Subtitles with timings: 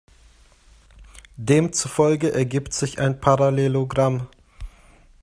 [1.37, 4.25] Demzufolge ergibt sich ein Parallelogramm.